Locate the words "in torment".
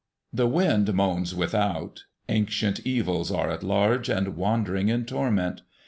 4.89-5.61